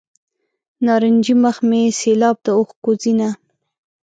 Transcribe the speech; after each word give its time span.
نارنجي 0.85 1.33
مخ 1.43 1.57
مې 1.69 1.81
سیلاب 1.99 2.35
د 2.45 2.47
اوښکو 2.57 2.91
ځینه. 3.01 3.29